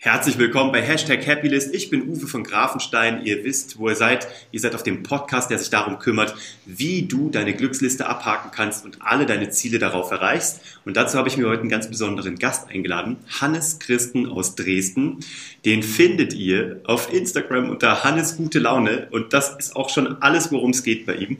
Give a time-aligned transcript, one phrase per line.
[0.00, 1.74] Herzlich willkommen bei Hashtag Happylist.
[1.74, 3.24] Ich bin Uwe von Grafenstein.
[3.24, 4.28] Ihr wisst, wo ihr seid.
[4.52, 6.36] Ihr seid auf dem Podcast, der sich darum kümmert,
[6.66, 10.60] wie du deine Glücksliste abhaken kannst und alle deine Ziele darauf erreichst.
[10.84, 13.16] Und dazu habe ich mir heute einen ganz besonderen Gast eingeladen.
[13.40, 15.18] Hannes Christen aus Dresden.
[15.64, 19.08] Den findet ihr auf Instagram unter Hannes Gute Laune.
[19.10, 21.38] Und das ist auch schon alles, worum es geht bei ihm.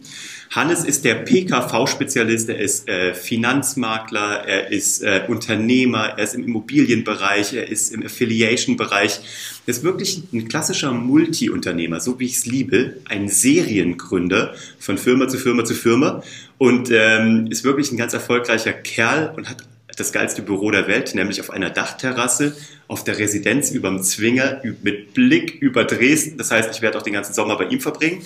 [0.51, 6.45] Hannes ist der PKV-Spezialist, er ist äh, Finanzmakler, er ist äh, Unternehmer, er ist im
[6.45, 9.21] Immobilienbereich, er ist im Affiliation-Bereich.
[9.67, 15.29] Er ist wirklich ein klassischer Multi-Unternehmer, so wie ich es liebe, ein Seriengründer von Firma
[15.29, 16.23] zu Firma zu Firma
[16.57, 19.65] und ähm, ist wirklich ein ganz erfolgreicher Kerl und hat
[19.97, 22.57] das geilste Büro der Welt, nämlich auf einer Dachterrasse
[22.87, 26.39] auf der Residenz überm Zwinger mit Blick über Dresden.
[26.39, 28.23] Das heißt, ich werde auch den ganzen Sommer bei ihm verbringen.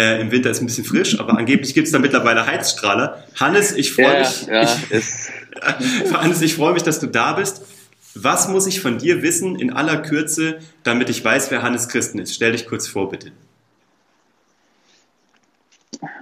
[0.00, 3.22] Äh, Im Winter ist es ein bisschen frisch, aber angeblich gibt es da mittlerweile Heizstrahler.
[3.38, 4.46] Hannes, ich freue ja, mich.
[4.46, 4.62] Ja,
[4.98, 7.66] ich, Hannes, ich freue mich, dass du da bist.
[8.14, 12.18] Was muss ich von dir wissen in aller Kürze, damit ich weiß, wer Hannes Christen
[12.18, 12.34] ist?
[12.34, 13.30] Stell dich kurz vor, bitte.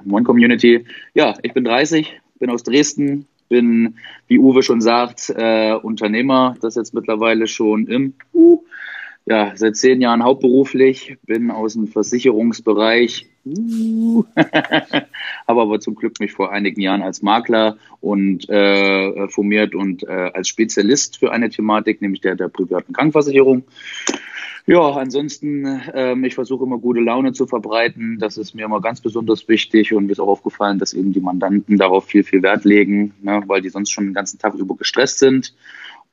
[0.05, 0.84] Moin Community.
[1.14, 3.94] Ja, ich bin 30, bin aus Dresden, bin,
[4.27, 8.60] wie Uwe schon sagt, äh, Unternehmer, das jetzt mittlerweile schon im uh,
[9.29, 16.33] ja, seit zehn Jahren hauptberuflich, bin aus dem Versicherungsbereich, uh, habe aber zum Glück mich
[16.33, 22.01] vor einigen Jahren als Makler und äh, formiert und äh, als Spezialist für eine Thematik,
[22.01, 23.65] nämlich der der privaten Krankenversicherung.
[24.67, 28.19] Ja, ansonsten, ähm, ich versuche immer gute Laune zu verbreiten.
[28.19, 31.21] Das ist mir immer ganz besonders wichtig und mir ist auch aufgefallen, dass eben die
[31.21, 34.77] Mandanten darauf viel, viel Wert legen, ne, weil die sonst schon den ganzen Tag über
[34.77, 35.55] gestresst sind.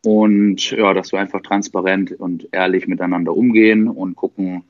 [0.05, 4.63] Und ja, dass wir einfach transparent und ehrlich miteinander umgehen und gucken,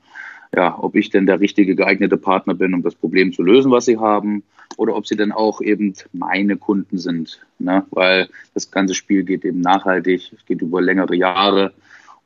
[0.54, 3.84] ja, ob ich denn der richtige geeignete Partner bin, um das Problem zu lösen, was
[3.84, 4.44] sie haben,
[4.78, 7.44] oder ob sie denn auch eben meine Kunden sind.
[7.58, 7.84] Ne?
[7.90, 11.74] Weil das ganze Spiel geht eben nachhaltig, es geht über längere Jahre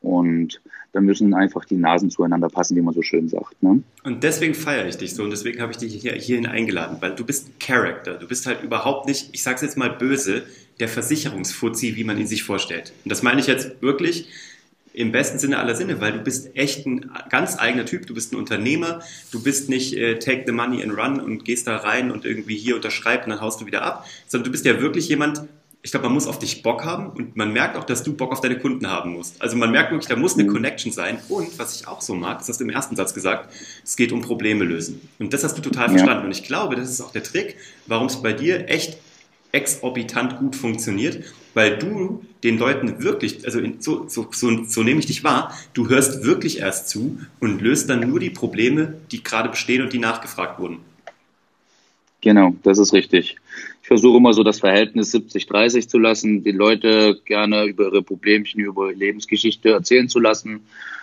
[0.01, 0.61] und
[0.93, 3.62] da müssen einfach die Nasen zueinander passen, wie man so schön sagt.
[3.62, 3.83] Ne?
[4.03, 7.15] Und deswegen feiere ich dich so und deswegen habe ich dich hier, hierhin eingeladen, weil
[7.15, 8.14] du bist Character.
[8.14, 10.42] Du bist halt überhaupt nicht, ich sage es jetzt mal böse,
[10.80, 12.92] der Versicherungsfuzzi, wie man ihn sich vorstellt.
[13.05, 14.29] Und das meine ich jetzt wirklich
[14.92, 18.07] im besten Sinne aller Sinne, weil du bist echt ein ganz eigener Typ.
[18.07, 19.01] Du bist ein Unternehmer.
[19.30, 22.57] Du bist nicht äh, take the money and run und gehst da rein und irgendwie
[22.57, 25.42] hier unterschreibst und dann haust du wieder ab, sondern du bist ja wirklich jemand,
[25.83, 28.33] ich glaube, man muss auf dich Bock haben und man merkt auch, dass du Bock
[28.33, 29.41] auf deine Kunden haben musst.
[29.41, 30.52] Also man merkt wirklich, da muss eine mhm.
[30.52, 31.18] Connection sein.
[31.29, 33.52] Und was ich auch so mag, das hast du im ersten Satz gesagt,
[33.83, 35.08] es geht um Probleme lösen.
[35.18, 36.27] Und das hast du total verstanden.
[36.27, 38.98] Und ich glaube, das ist auch der Trick, warum es bei dir echt
[39.52, 41.24] exorbitant gut funktioniert,
[41.55, 45.89] weil du den Leuten wirklich, also so, so, so, so nehme ich dich wahr, du
[45.89, 49.98] hörst wirklich erst zu und löst dann nur die Probleme, die gerade bestehen und die
[49.98, 50.79] nachgefragt wurden.
[52.20, 53.36] Genau, das ist richtig.
[53.92, 58.61] Ich versuche immer so das Verhältnis 70-30 zu lassen, die Leute gerne über ihre Problemchen,
[58.61, 60.61] über ihre Lebensgeschichte erzählen zu lassen,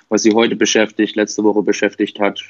[0.08, 2.42] was sie heute beschäftigt, letzte Woche beschäftigt hat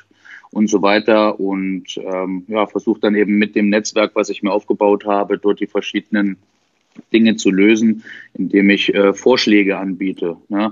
[0.52, 1.40] und so weiter.
[1.40, 5.60] Und ähm, ja, versuche dann eben mit dem Netzwerk, was ich mir aufgebaut habe, dort
[5.60, 6.38] die verschiedenen
[7.12, 8.04] Dinge zu lösen,
[8.36, 10.38] indem ich äh, Vorschläge anbiete.
[10.50, 10.72] Ne?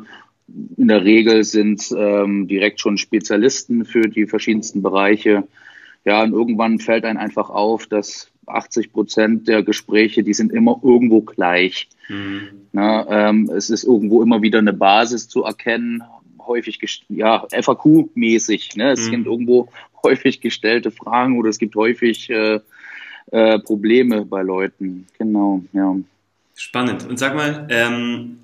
[0.77, 5.47] In der Regel sind ähm, direkt schon Spezialisten für die verschiedensten Bereiche.
[6.03, 10.79] Ja, und irgendwann fällt einem einfach auf, dass 80 Prozent der Gespräche, die sind immer
[10.83, 11.89] irgendwo gleich.
[12.09, 12.49] Mhm.
[12.71, 16.03] Na, ähm, es ist irgendwo immer wieder eine Basis zu erkennen,
[16.45, 16.79] häufig,
[17.09, 18.77] ja, FAQ-mäßig.
[18.77, 18.91] Ne?
[18.91, 19.11] Es mhm.
[19.11, 19.69] sind irgendwo
[20.03, 22.59] häufig gestellte Fragen oder es gibt häufig äh,
[23.31, 25.07] äh, Probleme bei Leuten.
[25.17, 25.95] Genau, ja.
[26.55, 27.07] Spannend.
[27.07, 28.37] Und sag mal, ähm,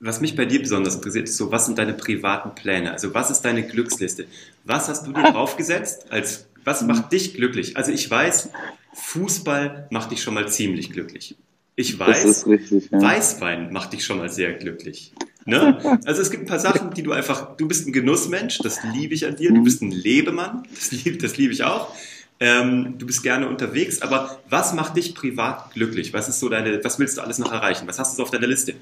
[0.00, 2.90] was mich bei dir besonders interessiert, ist so, was sind deine privaten Pläne?
[2.90, 4.26] Also was ist deine Glücksliste?
[4.64, 6.10] Was hast du dir draufgesetzt?
[6.10, 7.76] Als, was macht dich glücklich?
[7.76, 8.50] Also ich weiß,
[8.94, 11.36] Fußball macht dich schon mal ziemlich glücklich.
[11.74, 13.00] Ich weiß, richtig, ja.
[13.00, 15.12] Weißwein macht dich schon mal sehr glücklich.
[15.44, 15.78] Ne?
[16.04, 19.14] Also es gibt ein paar Sachen, die du einfach, du bist ein Genussmensch, das liebe
[19.14, 19.64] ich an dir, du mhm.
[19.64, 21.94] bist ein Lebemann, das liebe, das liebe ich auch.
[22.40, 26.12] Ähm, du bist gerne unterwegs, aber was macht dich privat glücklich?
[26.12, 27.86] Was ist so deine, was willst du alles noch erreichen?
[27.86, 28.74] Was hast du so auf deiner Liste?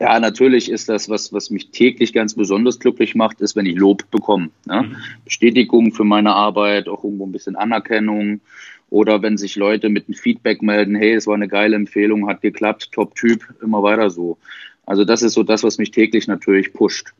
[0.00, 3.76] Ja, natürlich ist das, was, was mich täglich ganz besonders glücklich macht, ist, wenn ich
[3.76, 4.48] Lob bekomme.
[4.64, 4.84] Ne?
[4.84, 4.96] Mhm.
[5.26, 8.40] Bestätigung für meine Arbeit, auch irgendwo ein bisschen Anerkennung.
[8.88, 12.40] Oder wenn sich Leute mit einem Feedback melden, hey, es war eine geile Empfehlung, hat
[12.40, 14.38] geklappt, Top-Typ, immer weiter so.
[14.86, 17.12] Also das ist so das, was mich täglich natürlich pusht.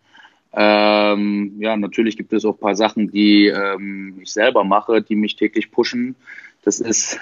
[0.55, 5.17] Ähm, ja, natürlich gibt es auch ein paar Sachen, die ähm, ich selber mache, die
[5.17, 6.17] mich täglich pushen.
[6.65, 7.21] Das ist,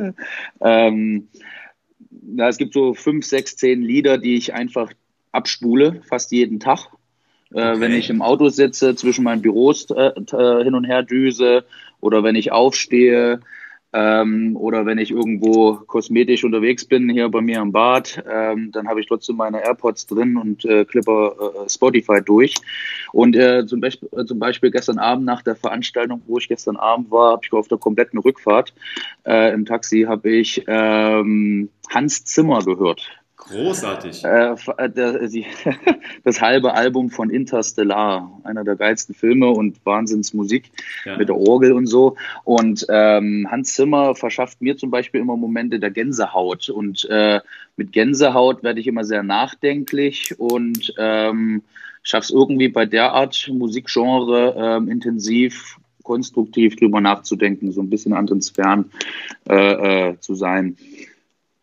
[0.60, 1.28] ähm,
[2.10, 4.92] ja, es gibt so fünf, sechs, zehn Lieder, die ich einfach
[5.32, 6.88] abspule, fast jeden Tag.
[7.52, 7.80] Äh, okay.
[7.80, 10.12] Wenn ich im Auto sitze, zwischen meinen Büros äh,
[10.62, 11.64] hin und her düse
[12.00, 13.40] oder wenn ich aufstehe,
[13.92, 18.86] Ähm, oder wenn ich irgendwo kosmetisch unterwegs bin, hier bei mir im Bad, ähm, dann
[18.86, 21.34] habe ich trotzdem meine AirPods drin und äh, klipper
[21.64, 22.54] äh, Spotify durch.
[23.12, 26.76] Und äh, zum, Beispiel, äh, zum Beispiel gestern Abend nach der Veranstaltung, wo ich gestern
[26.76, 28.72] Abend war, habe ich auf der kompletten Rückfahrt
[29.26, 33.19] äh, im Taxi, habe ich ähm, Hans Zimmer gehört.
[33.50, 34.24] Großartig.
[34.24, 35.46] Äh, äh, der, die,
[36.24, 40.70] das halbe Album von Interstellar, einer der geilsten Filme und Wahnsinnsmusik
[41.04, 41.16] ja.
[41.16, 42.16] mit der Orgel und so.
[42.44, 46.68] Und ähm, Hans Zimmer verschafft mir zum Beispiel immer Momente der Gänsehaut.
[46.68, 47.40] Und äh,
[47.76, 51.62] mit Gänsehaut werde ich immer sehr nachdenklich und ähm,
[52.02, 58.12] schaffe es irgendwie bei der Art Musikgenre ähm, intensiv konstruktiv drüber nachzudenken, so ein bisschen
[58.14, 58.90] anderen Sphären
[59.48, 60.76] äh, äh, zu sein.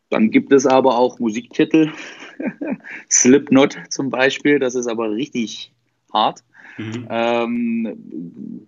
[0.10, 1.92] Dann gibt es aber auch Musiktitel,
[3.10, 5.72] Slipknot zum Beispiel, das ist aber richtig
[6.14, 6.44] hart.
[6.78, 7.08] Mhm.
[7.10, 7.98] Ähm,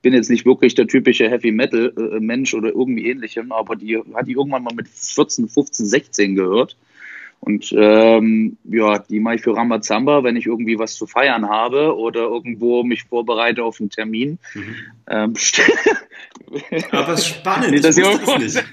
[0.01, 3.97] bin jetzt nicht wirklich der typische Heavy Metal äh, Mensch oder irgendwie ähnlichem, aber die
[3.97, 6.75] hatte ich irgendwann mal mit 14, 15, 16 gehört.
[7.41, 11.95] Und ähm, ja, die mache ich für Ramazamba, wenn ich irgendwie was zu feiern habe
[11.97, 14.39] oder irgendwo mich vorbereite auf einen Termin.
[14.53, 14.75] Mhm.
[15.09, 15.33] Ähm,
[16.91, 18.63] Aber spannend, ich wusste das nicht.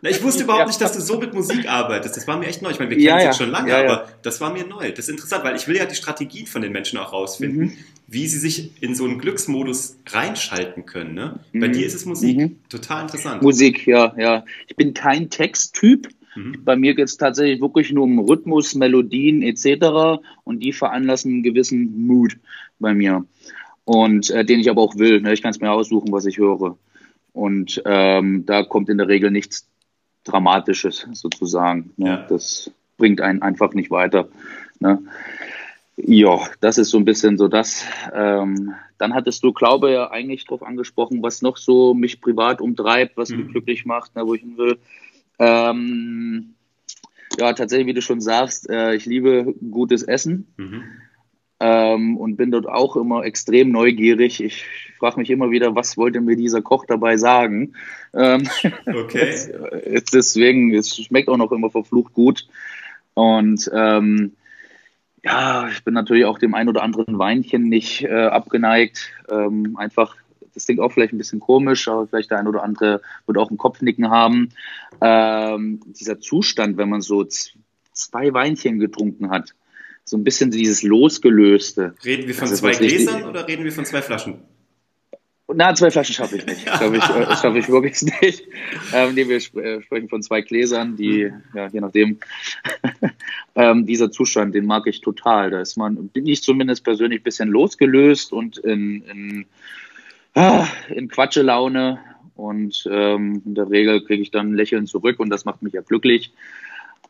[0.00, 0.66] Na, ich wusste überhaupt ja.
[0.66, 2.16] nicht, dass du so mit Musik arbeitest.
[2.16, 2.70] Das war mir echt neu.
[2.70, 3.28] Ich meine, wir kennen ja, uns ja.
[3.30, 4.90] jetzt schon lange, aber das war mir neu.
[4.90, 7.76] Das ist interessant, weil ich will ja die Strategien von den Menschen auch rausfinden, mhm.
[8.06, 11.14] wie sie sich in so einen Glücksmodus reinschalten können.
[11.14, 11.40] Ne?
[11.52, 11.60] Mhm.
[11.60, 12.36] Bei dir ist es Musik.
[12.38, 12.56] Mhm.
[12.68, 13.42] Total interessant.
[13.42, 14.44] Musik, ja, ja.
[14.68, 16.08] Ich bin kein Texttyp.
[16.34, 16.64] Mhm.
[16.64, 20.20] Bei mir geht es tatsächlich wirklich nur um Rhythmus, Melodien etc.
[20.44, 22.36] Und die veranlassen einen gewissen Mood
[22.78, 23.24] bei mir.
[23.84, 25.20] Und äh, den ich aber auch will.
[25.20, 25.32] Ne?
[25.32, 26.76] Ich kann es mir aussuchen, was ich höre.
[27.32, 29.68] Und ähm, da kommt in der Regel nichts
[30.24, 31.92] Dramatisches sozusagen.
[31.96, 32.06] Ne?
[32.06, 32.26] Ja.
[32.28, 34.28] Das bringt einen einfach nicht weiter.
[34.78, 35.02] Ne?
[35.96, 37.84] Ja, das ist so ein bisschen so das.
[38.14, 42.60] Ähm, dann hattest du, glaube ich, ja eigentlich drauf angesprochen, was noch so mich privat
[42.60, 43.38] umtreibt, was mhm.
[43.38, 44.78] mich glücklich macht, ne, wo ich hin will.
[45.42, 46.54] Ähm,
[47.36, 50.84] ja, tatsächlich, wie du schon sagst, äh, ich liebe gutes Essen mhm.
[51.58, 54.40] ähm, und bin dort auch immer extrem neugierig.
[54.40, 54.64] Ich
[55.00, 57.74] frage mich immer wieder, was wollte mir dieser Koch dabei sagen?
[58.14, 58.48] Ähm,
[58.86, 59.34] okay.
[60.12, 62.46] deswegen, es schmeckt auch noch immer verflucht gut.
[63.14, 64.36] Und ähm,
[65.24, 69.10] ja, ich bin natürlich auch dem ein oder anderen Weinchen nicht äh, abgeneigt.
[69.28, 70.14] Ähm, einfach
[70.54, 73.48] das klingt auch vielleicht ein bisschen komisch, aber vielleicht der ein oder andere wird auch
[73.48, 74.50] einen Kopfnicken haben.
[75.00, 79.54] Ähm, dieser Zustand, wenn man so zwei Weinchen getrunken hat,
[80.04, 81.94] so ein bisschen dieses Losgelöste.
[82.04, 84.42] Reden wir von zwei Gläsern oder reden wir von zwei Flaschen?
[85.54, 86.62] Na, zwei Flaschen schaffe ich nicht.
[86.68, 88.44] Schaffe ich, äh, schaff ich wirklich nicht.
[88.94, 91.42] Ähm, nee, wir äh, sprechen von zwei Gläsern, die, mhm.
[91.54, 92.18] ja, je nachdem,
[93.54, 95.50] ähm, dieser Zustand, den mag ich total.
[95.50, 99.46] Da ist man, bin ich zumindest persönlich ein bisschen losgelöst und in, in
[100.34, 101.98] ah, in Quatschelaune
[102.34, 105.74] und ähm, in der Regel kriege ich dann ein Lächeln zurück und das macht mich
[105.74, 106.32] ja glücklich.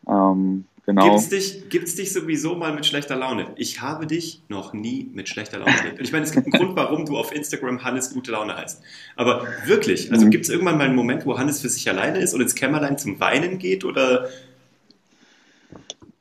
[0.07, 1.03] Ähm, genau.
[1.03, 3.47] Gibt es dich, gibt's dich sowieso mal mit schlechter Laune?
[3.55, 5.99] Ich habe dich noch nie mit schlechter Laune erlebt.
[5.99, 8.81] Und ich meine, es gibt einen Grund, warum du auf Instagram Hannes gute Laune heißt.
[9.15, 10.31] Aber wirklich, also mhm.
[10.31, 12.97] gibt es irgendwann mal einen Moment, wo Hannes für sich alleine ist und ins Kämmerlein
[12.97, 14.27] zum Weinen geht oder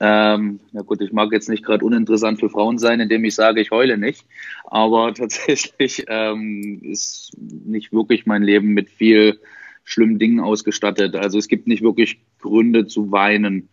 [0.04, 3.60] ähm, ja gut, ich mag jetzt nicht gerade uninteressant für Frauen sein, indem ich sage,
[3.60, 4.26] ich heule nicht.
[4.64, 9.38] Aber tatsächlich ähm, ist nicht wirklich mein Leben mit viel
[9.84, 11.14] schlimmen Dingen ausgestattet.
[11.14, 13.68] Also es gibt nicht wirklich Gründe zu weinen.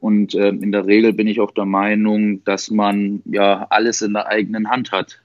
[0.00, 4.14] Und äh, in der Regel bin ich auch der Meinung, dass man ja alles in
[4.14, 5.22] der eigenen Hand hat.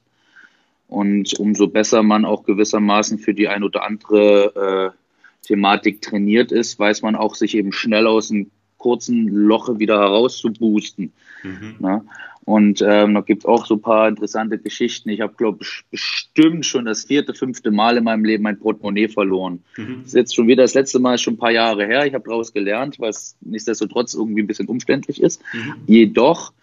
[0.88, 6.78] Und umso besser man auch gewissermaßen für die ein oder andere äh, Thematik trainiert ist,
[6.78, 8.52] weiß man auch, sich eben schnell aus dem
[8.86, 11.12] kurzen Loche wieder herauszuboosten.
[11.42, 11.76] Mhm.
[11.80, 12.06] Ne?
[12.44, 15.10] Und ähm, da gibt es auch so ein paar interessante Geschichten.
[15.10, 19.08] Ich habe, glaube ich, bestimmt schon das vierte, fünfte Mal in meinem Leben mein Portemonnaie
[19.08, 19.64] verloren.
[19.76, 20.02] Mhm.
[20.02, 22.06] Das ist jetzt schon wieder das letzte Mal schon ein paar Jahre her.
[22.06, 25.42] Ich habe daraus gelernt, was nichtsdestotrotz irgendwie ein bisschen umständlich ist.
[25.52, 25.74] Mhm.
[25.88, 26.54] Jedoch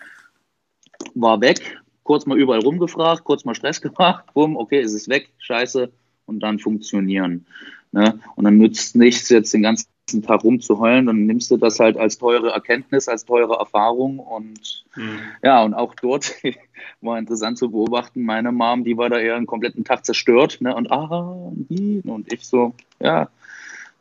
[1.17, 5.31] war weg, kurz mal überall rumgefragt, kurz mal Stress gemacht, bumm, okay, ist es weg,
[5.39, 5.91] scheiße,
[6.27, 7.47] und dann funktionieren.
[7.91, 8.21] Ne?
[8.37, 12.19] Und dann nützt nichts, jetzt den ganzen Tag rumzuheulen, dann nimmst du das halt als
[12.19, 15.21] teure Erkenntnis, als teure Erfahrung und mhm.
[15.43, 16.35] ja, und auch dort
[17.01, 20.75] war interessant zu beobachten, meine Mom, die war da eher einen kompletten Tag zerstört ne?
[20.75, 23.29] und ah, und ich so, ja,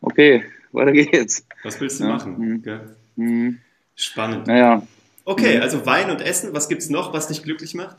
[0.02, 1.46] okay, weiter geht's.
[1.64, 2.10] Was willst du ja.
[2.10, 2.38] machen?
[2.38, 2.82] Mhm.
[3.16, 3.60] Mhm.
[3.96, 4.48] Spannend.
[4.48, 4.86] Naja.
[5.24, 5.62] Okay, mhm.
[5.62, 7.98] also Wein und Essen, was gibt's noch, was dich glücklich macht?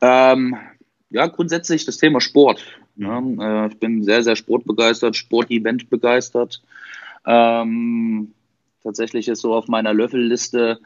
[0.00, 0.56] Ähm,
[1.10, 2.64] ja, grundsätzlich das Thema Sport.
[2.96, 6.62] Ja, äh, ich bin sehr, sehr sportbegeistert, Sportevent begeistert.
[7.26, 8.32] Ähm,
[8.82, 10.78] tatsächlich ist so auf meiner Löffelliste,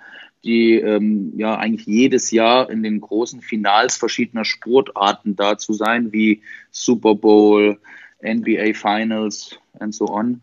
[0.45, 6.13] die ähm, ja eigentlich jedes Jahr in den großen Finals verschiedener Sportarten da zu sein,
[6.13, 7.79] wie Super Bowl,
[8.23, 10.43] NBA Finals and so on.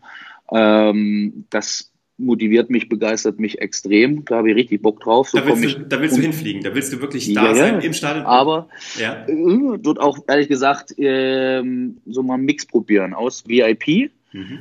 [0.52, 4.24] Ähm, das motiviert mich, begeistert mich extrem.
[4.24, 5.28] Da habe ich richtig Bock drauf.
[5.28, 7.74] So da, willst du, da willst du hinfliegen, da willst du wirklich da ja, sein
[7.74, 7.80] ja.
[7.80, 8.24] im Stadion.
[8.24, 8.68] Aber
[8.98, 9.26] ja.
[9.26, 11.62] äh, dort auch ehrlich gesagt äh,
[12.06, 14.60] so mal einen Mix probieren aus VIP mhm.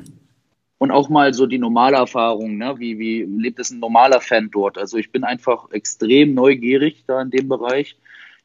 [0.80, 2.58] und auch mal so die normale Erfahrung.
[2.58, 2.76] Ne?
[2.78, 4.78] Wie, wie lebt es ein normaler Fan dort?
[4.78, 7.96] Also ich bin einfach extrem neugierig da in dem Bereich.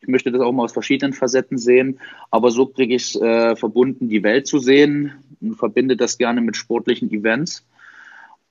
[0.02, 1.98] Ich möchte das auch mal aus verschiedenen Facetten sehen,
[2.30, 5.12] aber so kriege ich es äh, verbunden, die Welt zu sehen
[5.42, 7.66] und verbinde das gerne mit sportlichen Events.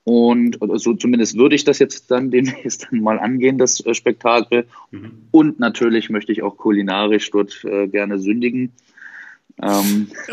[0.04, 3.94] Und so also zumindest würde ich das jetzt dann demnächst dann mal angehen, das äh,
[3.94, 4.66] Spektakel.
[4.90, 5.28] Mhm.
[5.30, 8.72] Und natürlich möchte ich auch kulinarisch dort äh, gerne sündigen.
[9.62, 10.08] Ähm.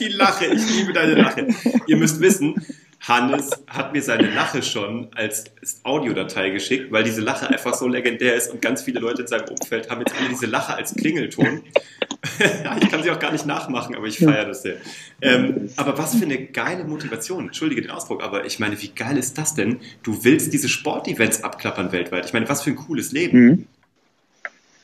[0.00, 1.46] Die Lache, ich liebe deine Lache.
[1.86, 2.56] Ihr müsst wissen,
[3.06, 5.44] Hannes hat mir seine Lache schon als
[5.82, 9.48] Audiodatei geschickt, weil diese Lache einfach so legendär ist und ganz viele Leute in seinem
[9.48, 11.60] Umfeld haben jetzt alle diese Lache als Klingelton.
[12.80, 14.76] ich kann sie auch gar nicht nachmachen, aber ich feiere das sehr.
[15.20, 17.46] Ähm, aber was für eine geile Motivation.
[17.46, 19.80] Entschuldige den Ausdruck, aber ich meine, wie geil ist das denn?
[20.02, 22.26] Du willst diese Sportevents abklappern weltweit.
[22.26, 23.38] Ich meine, was für ein cooles Leben.
[23.38, 23.66] Mhm.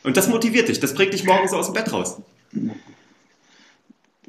[0.03, 2.21] Und das motiviert dich, das bringt dich morgens aus dem Bett raus.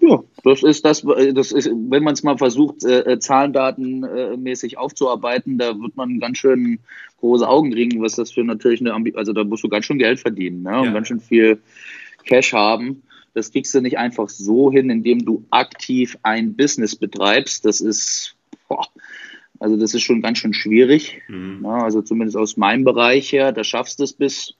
[0.01, 4.77] Ja, das ist das, das ist, wenn man es mal versucht, äh, äh zahlendatenmäßig äh,
[4.77, 6.79] aufzuarbeiten, da wird man ganz schön
[7.19, 9.99] große Augen kriegen, was das für natürlich eine Ambi also da musst du ganz schön
[9.99, 10.79] Geld verdienen, ne?
[10.79, 10.91] Und ja.
[10.91, 11.61] ganz schön viel
[12.23, 13.03] Cash haben.
[13.33, 17.65] Das kriegst du nicht einfach so hin, indem du aktiv ein Business betreibst.
[17.65, 18.35] Das ist,
[18.67, 18.87] boah,
[19.59, 21.21] also das ist schon ganz schön schwierig.
[21.27, 21.61] Mhm.
[21.63, 24.55] Ja, also zumindest aus meinem Bereich her, da schaffst du es bis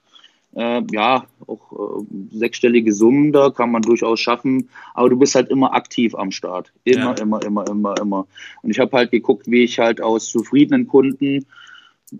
[0.56, 5.50] äh, ja, auch äh, sechsstellige Summen da kann man durchaus schaffen, aber du bist halt
[5.50, 6.72] immer aktiv am Start.
[6.84, 7.24] Immer, ja.
[7.24, 8.28] immer, immer, immer, immer.
[8.62, 11.46] Und ich habe halt geguckt, wie ich halt aus zufriedenen Kunden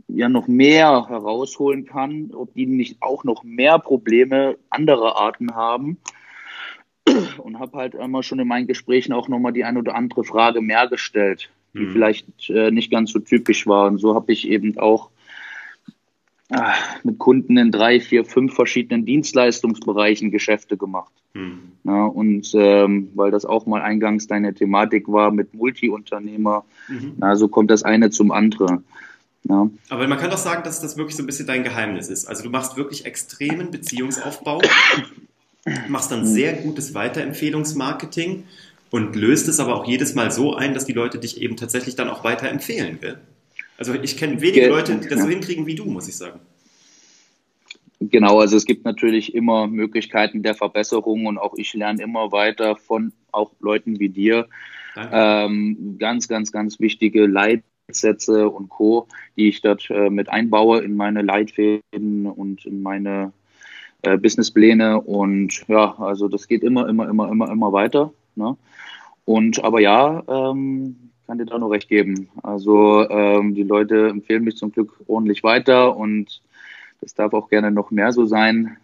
[0.08, 5.98] ja noch mehr herausholen kann, ob die nicht auch noch mehr Probleme anderer Arten haben.
[7.38, 10.62] Und habe halt immer schon in meinen Gesprächen auch nochmal die eine oder andere Frage
[10.62, 11.92] mehr gestellt, die mhm.
[11.92, 13.88] vielleicht äh, nicht ganz so typisch war.
[13.88, 15.10] Und so habe ich eben auch
[17.04, 21.14] mit Kunden in drei, vier, fünf verschiedenen Dienstleistungsbereichen Geschäfte gemacht.
[21.34, 21.60] Hm.
[21.86, 27.14] Ja, und ähm, weil das auch mal eingangs deine Thematik war mit Multi-Unternehmer, mhm.
[27.18, 28.84] na, so kommt das eine zum anderen.
[29.44, 29.70] Ja.
[29.90, 32.26] Aber man kann doch sagen, dass das wirklich so ein bisschen dein Geheimnis ist.
[32.26, 34.62] Also du machst wirklich extremen Beziehungsaufbau,
[35.88, 36.28] machst dann hm.
[36.28, 38.44] sehr gutes Weiterempfehlungsmarketing
[38.92, 41.96] und löst es aber auch jedes Mal so ein, dass die Leute dich eben tatsächlich
[41.96, 43.00] dann auch weiterempfehlen.
[43.00, 43.20] Gell?
[43.78, 46.40] Also ich kenne wenige Leute, die das so hinkriegen wie du, muss ich sagen.
[48.00, 52.76] Genau, also es gibt natürlich immer Möglichkeiten der Verbesserung und auch ich lerne immer weiter
[52.76, 54.48] von auch Leuten wie dir.
[54.96, 57.26] Ähm, ganz, ganz, ganz wichtige
[57.92, 63.34] Leitsätze und Co., die ich dort äh, mit einbaue in meine Leitfäden und in meine
[64.02, 65.02] äh, Businesspläne.
[65.02, 68.14] Und ja, also das geht immer, immer, immer, immer, immer weiter.
[68.36, 68.56] Ne?
[69.26, 70.96] Und aber ja, ähm,
[71.28, 72.30] kann dir da nur recht geben.
[72.44, 76.42] Also ähm, die Leute empfehlen mich zum Glück ordentlich weiter und
[77.02, 78.78] das darf auch gerne noch mehr so sein.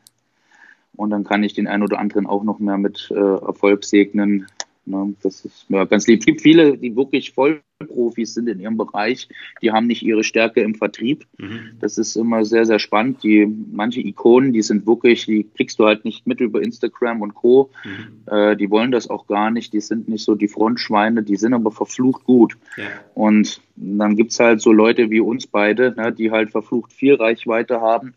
[0.95, 4.47] Und dann kann ich den einen oder anderen auch noch mehr mit äh, Erfolg segnen.
[4.87, 5.13] Ne?
[5.21, 6.19] Das ist ja, ganz lieb.
[6.19, 9.27] Es gibt viele, die wirklich Vollprofis sind in ihrem Bereich,
[9.61, 11.25] die haben nicht ihre Stärke im Vertrieb.
[11.37, 11.71] Mhm.
[11.79, 13.23] Das ist immer sehr, sehr spannend.
[13.23, 17.35] Die, manche Ikonen, die sind wirklich, die kriegst du halt nicht mit über Instagram und
[17.35, 17.71] Co.
[17.83, 18.33] Mhm.
[18.33, 19.73] Äh, die wollen das auch gar nicht.
[19.73, 22.57] Die sind nicht so die Frontschweine, die sind aber verflucht gut.
[22.77, 22.85] Ja.
[23.13, 27.15] Und dann gibt es halt so Leute wie uns beide, ne, die halt verflucht viel
[27.15, 28.13] Reichweite haben.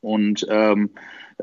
[0.00, 0.90] Und ähm,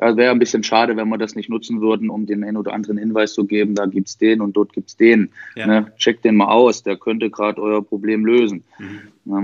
[0.01, 2.97] wäre ein bisschen schade, wenn wir das nicht nutzen würden, um den einen oder anderen
[2.97, 5.29] Hinweis zu geben, da gibt es den und dort gibt es den.
[5.55, 5.67] Ja.
[5.67, 5.91] Ne?
[5.97, 8.63] Checkt den mal aus, der könnte gerade euer Problem lösen.
[8.79, 8.99] Mhm.
[9.25, 9.43] Ja.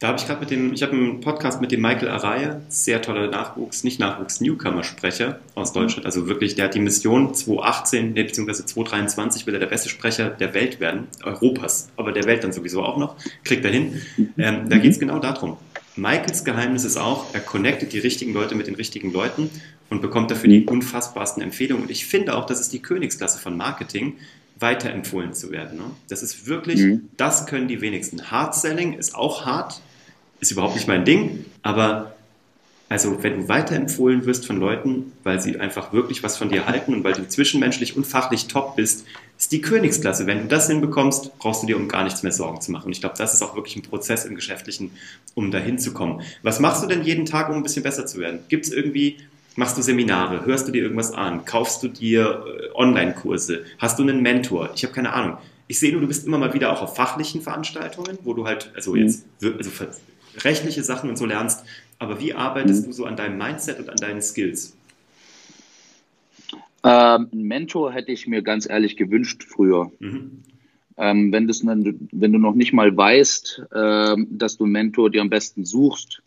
[0.00, 3.00] Da habe ich gerade mit dem, ich habe einen Podcast mit dem Michael Araya, sehr
[3.00, 6.04] toller Nachwuchs, nicht Nachwuchs, Newcomer-Sprecher aus Deutschland.
[6.04, 6.06] Mhm.
[6.06, 10.28] Also wirklich, der hat die Mission 2018, nee, beziehungsweise 2023 will er der beste Sprecher
[10.30, 14.02] der Welt werden, Europas, aber der Welt dann sowieso auch noch, kriegt er hin.
[14.16, 14.34] Mhm.
[14.36, 15.56] Ähm, da geht es genau darum.
[15.96, 19.50] Michaels Geheimnis ist auch, er connectet die richtigen Leute mit den richtigen Leuten
[19.88, 21.84] und bekommt dafür die unfassbarsten Empfehlungen.
[21.84, 24.14] Und ich finde auch, das ist die Königsklasse von Marketing,
[24.58, 25.78] weiterempfohlen zu werden.
[25.78, 25.84] Ne?
[26.08, 27.08] Das ist wirklich, mhm.
[27.16, 28.30] das können die wenigsten.
[28.30, 29.80] Hard Selling ist auch hart,
[30.40, 32.14] ist überhaupt nicht mein Ding, aber
[32.88, 36.94] also wenn du weiterempfohlen wirst von Leuten, weil sie einfach wirklich was von dir halten
[36.94, 39.04] und weil du zwischenmenschlich und fachlich top bist,
[39.38, 40.26] ist die Königsklasse.
[40.26, 42.86] Wenn du das hinbekommst, brauchst du dir um gar nichts mehr Sorgen zu machen.
[42.86, 44.92] Und ich glaube, das ist auch wirklich ein Prozess im Geschäftlichen,
[45.34, 46.22] um dahin zu kommen.
[46.42, 48.40] Was machst du denn jeden Tag, um ein bisschen besser zu werden?
[48.48, 49.18] Gibt es irgendwie
[49.58, 50.44] Machst du Seminare?
[50.44, 51.46] Hörst du dir irgendwas an?
[51.46, 53.64] Kaufst du dir äh, Online-Kurse?
[53.78, 54.68] Hast du einen Mentor?
[54.74, 55.38] Ich habe keine Ahnung.
[55.66, 58.70] Ich sehe nur, du bist immer mal wieder auch auf fachlichen Veranstaltungen, wo du halt,
[58.76, 58.98] also mhm.
[58.98, 59.70] jetzt, also
[60.44, 61.64] rechtliche Sachen und so lernst.
[61.98, 62.86] Aber wie arbeitest mhm.
[62.88, 64.76] du so an deinem Mindset und an deinen Skills?
[66.86, 69.90] Ähm, einen Mentor hätte ich mir ganz ehrlich gewünscht früher.
[69.98, 70.44] Mhm.
[70.96, 75.28] Ähm, wenn, wenn, du noch nicht mal weißt, ähm, dass du einen Mentor dir am
[75.28, 76.22] besten suchst,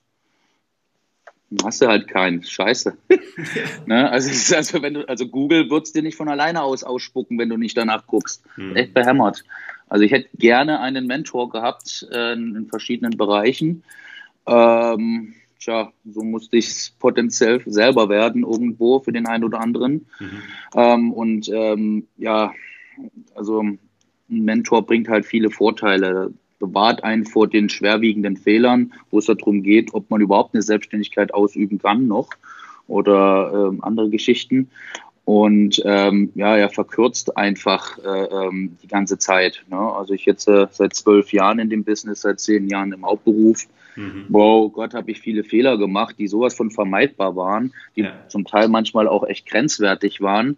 [1.64, 2.44] hast du halt keinen.
[2.44, 2.98] Scheiße.
[3.86, 4.12] ne?
[4.12, 7.50] also, also, wenn du, also Google wird es dir nicht von alleine aus ausspucken, wenn
[7.50, 8.44] du nicht danach guckst.
[8.58, 8.76] Mhm.
[8.76, 9.46] Echt behämmert.
[9.88, 13.84] Also ich hätte gerne einen Mentor gehabt äh, in verschiedenen Bereichen.
[14.46, 20.08] Ähm, tja, so musste ich es potenziell selber werden irgendwo für den einen oder anderen.
[20.20, 20.42] Mhm.
[20.76, 22.54] Ähm, und ähm, ja,
[23.36, 23.80] also ein
[24.28, 29.94] Mentor bringt halt viele Vorteile bewahrt einen vor den schwerwiegenden Fehlern, wo es darum geht,
[29.94, 32.30] ob man überhaupt eine Selbstständigkeit ausüben kann noch
[32.88, 34.70] oder ähm, andere Geschichten.
[35.30, 39.64] Und ähm, ja, er verkürzt einfach äh, ähm, die ganze Zeit.
[39.70, 39.78] Ne?
[39.78, 43.68] Also ich jetzt äh, seit zwölf Jahren in dem Business, seit zehn Jahren im Hauptberuf.
[43.96, 44.26] Mhm.
[44.30, 48.28] Wow, Gott, habe ich viele Fehler gemacht, die sowas von vermeidbar waren, die ja.
[48.28, 50.58] zum Teil manchmal auch echt grenzwertig waren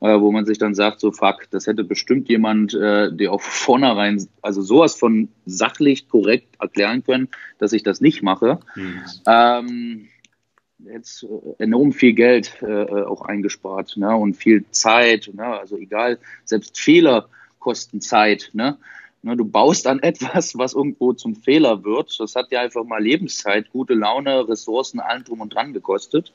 [0.00, 3.40] äh, wo man sich dann sagt, so fuck, das hätte bestimmt jemand, äh, der auch
[3.42, 8.58] vornherein, also sowas von sachlich korrekt erklären können, dass ich das nicht mache.
[8.74, 9.02] Mhm.
[9.26, 10.08] Ähm,
[10.78, 14.14] jetzt äh, enorm viel Geld äh, auch eingespart ne?
[14.16, 15.30] und viel Zeit.
[15.32, 15.44] Ne?
[15.44, 18.50] Also egal, selbst Fehler kosten Zeit.
[18.52, 18.78] Ne?
[19.22, 22.18] Ne, du baust an etwas, was irgendwo zum Fehler wird.
[22.20, 26.32] Das hat dir einfach mal Lebenszeit, gute Laune, Ressourcen, allem drum und dran gekostet.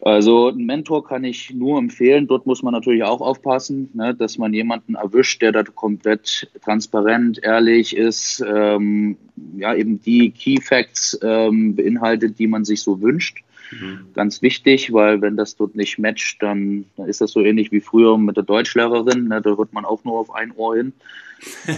[0.00, 2.26] Also ein Mentor kann ich nur empfehlen.
[2.26, 7.42] Dort muss man natürlich auch aufpassen, ne, dass man jemanden erwischt, der da komplett transparent,
[7.42, 9.16] ehrlich ist, ähm,
[9.56, 13.42] ja eben die Key Facts ähm, beinhaltet, die man sich so wünscht.
[13.80, 14.06] Mhm.
[14.14, 17.80] Ganz wichtig, weil wenn das dort nicht matcht, dann, dann ist das so ähnlich wie
[17.80, 19.28] früher mit der Deutschlehrerin.
[19.28, 20.92] Ne, da wird man auch nur auf ein Ohr hin.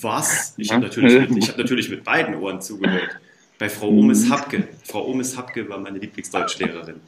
[0.00, 0.54] Was?
[0.56, 3.18] Ich habe natürlich, hab natürlich mit beiden Ohren zugehört.
[3.58, 4.30] Bei Frau Omes.
[4.30, 4.68] Hapke.
[4.84, 7.00] Frau Omes Hapke war meine Lieblingsdeutschlehrerin.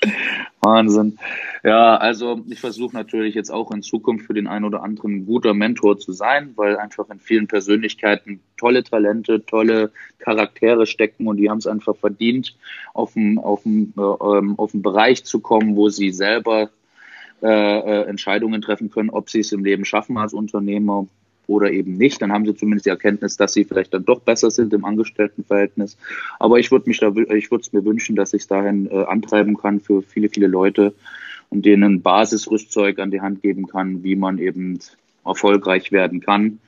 [0.60, 1.18] Wahnsinn.
[1.62, 5.26] Ja, also ich versuche natürlich jetzt auch in Zukunft für den einen oder anderen ein
[5.26, 11.36] guter Mentor zu sein, weil einfach in vielen Persönlichkeiten tolle Talente, tolle Charaktere stecken und
[11.38, 12.56] die haben es einfach verdient,
[12.94, 16.70] auf einen, auf, einen, äh, auf Bereich zu kommen, wo sie selber
[17.42, 21.06] äh, äh, Entscheidungen treffen können, ob sie es im Leben schaffen als Unternehmer
[21.46, 22.20] oder eben nicht.
[22.22, 25.96] Dann haben sie zumindest die Erkenntnis, dass sie vielleicht dann doch besser sind im Angestelltenverhältnis.
[26.38, 29.04] Aber ich würde mich da, ich würde es mir wünschen, dass ich es dahin äh,
[29.04, 30.94] antreiben kann für viele, viele Leute
[31.48, 34.78] und denen ein Basisrüstzeug an die Hand geben kann, wie man eben
[35.24, 36.58] erfolgreich werden kann.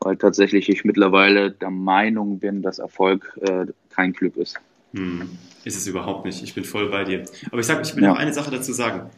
[0.00, 4.56] Weil tatsächlich ich mittlerweile der Meinung bin, dass Erfolg äh, kein Glück ist.
[4.92, 5.28] Hm,
[5.64, 6.42] ist es überhaupt nicht.
[6.42, 7.24] Ich bin voll bei dir.
[7.50, 8.10] Aber ich sag, ich will ja.
[8.10, 9.10] noch eine Sache dazu sagen.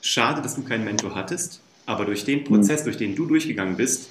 [0.00, 2.84] Schade, dass du keinen Mentor hattest, aber durch den Prozess, mhm.
[2.84, 4.08] durch den du durchgegangen bist,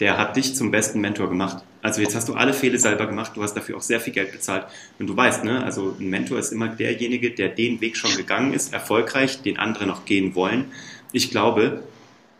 [0.00, 1.64] der hat dich zum besten Mentor gemacht.
[1.82, 4.32] Also jetzt hast du alle Fehler selber gemacht, du hast dafür auch sehr viel Geld
[4.32, 4.66] bezahlt.
[4.98, 8.52] Und du weißt, ne, also ein Mentor ist immer derjenige, der den Weg schon gegangen
[8.52, 10.66] ist, erfolgreich, den andere noch gehen wollen.
[11.12, 11.82] Ich glaube,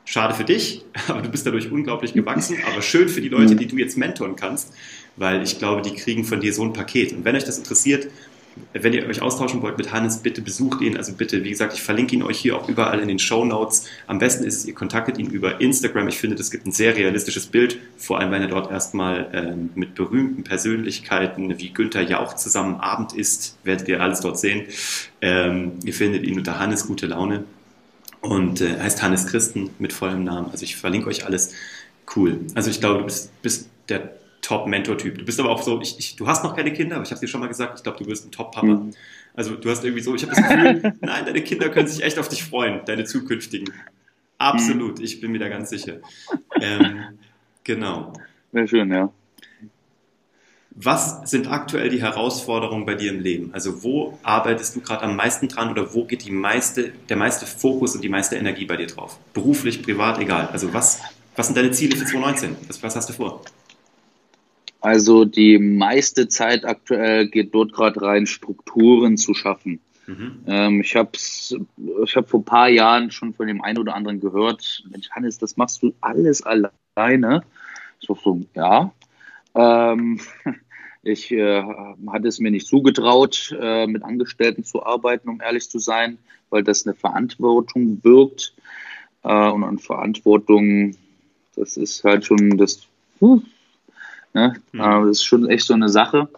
[0.05, 3.67] schade für dich, aber du bist dadurch unglaublich gewachsen, aber schön für die Leute, die
[3.67, 4.73] du jetzt mentoren kannst,
[5.17, 7.13] weil ich glaube, die kriegen von dir so ein Paket.
[7.13, 8.09] Und wenn euch das interessiert,
[8.73, 10.97] wenn ihr euch austauschen wollt mit Hannes, bitte besucht ihn.
[10.97, 13.87] Also bitte, wie gesagt, ich verlinke ihn euch hier auch überall in den Show Notes.
[14.07, 16.09] Am besten ist es, ihr kontaktet ihn über Instagram.
[16.09, 19.71] Ich finde, das gibt ein sehr realistisches Bild, vor allem wenn er dort erstmal ähm,
[19.75, 24.67] mit berühmten Persönlichkeiten wie Günther Jauch zusammen Abend isst, werdet ihr alles dort sehen.
[25.21, 27.45] Ähm, ihr findet ihn unter Hannes Gute Laune
[28.21, 30.51] und äh, heißt Hannes Christen mit vollem Namen.
[30.51, 31.53] Also ich verlinke euch alles.
[32.15, 32.41] Cool.
[32.55, 34.13] Also ich glaube, du bist, bist der
[34.49, 35.19] Top-Mentor-Typ.
[35.19, 37.21] Du bist aber auch so, ich, ich, du hast noch keine Kinder, aber ich habe
[37.21, 38.67] dir schon mal gesagt, ich glaube, du wirst ein Top-Papa.
[38.67, 38.95] Mhm.
[39.35, 42.19] Also du hast irgendwie so, ich habe das Gefühl, nein, deine Kinder können sich echt
[42.19, 43.71] auf dich freuen, deine zukünftigen.
[44.39, 45.05] Absolut, mhm.
[45.05, 45.99] ich bin mir da ganz sicher.
[46.63, 47.19] Ähm,
[47.63, 48.15] genau.
[48.53, 49.13] Sehr schön, ja.
[50.71, 53.53] Was sind aktuell die Herausforderungen bei dir im Leben?
[53.53, 57.45] Also wo arbeitest du gerade am meisten dran oder wo geht die meiste, der meiste
[57.45, 59.19] Fokus und die meiste Energie bei dir drauf?
[59.35, 60.49] Beruflich, privat, egal.
[60.53, 61.03] Also was,
[61.37, 62.57] was sind deine Ziele für 2019?
[62.69, 63.43] Was, was hast du vor?
[64.81, 69.81] Also die meiste Zeit aktuell geht dort gerade rein, Strukturen zu schaffen.
[70.07, 70.41] Mhm.
[70.47, 74.21] Ähm, ich habe ich hab vor ein paar Jahren schon von dem einen oder anderen
[74.21, 77.43] gehört, Mensch Hannes, das machst du alles alleine.
[78.01, 78.93] Ich war so, ja.
[79.55, 80.21] Ähm,
[81.03, 81.63] ich äh,
[82.07, 86.19] hatte es mir nicht zugetraut, äh, mit Angestellten zu arbeiten, um ehrlich zu sein,
[86.51, 88.55] weil das eine Verantwortung birgt.
[89.25, 90.97] Äh, und an Verantwortung,
[91.57, 92.87] das ist halt schon das,
[94.35, 94.55] Ne?
[94.73, 94.79] Mhm.
[94.79, 96.29] das ist schon echt so eine Sache.